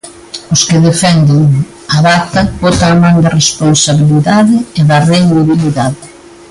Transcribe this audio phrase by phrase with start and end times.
[0.53, 1.41] Os que defenden
[1.95, 6.01] a data botan man da responsabilidade e da rendibilidade.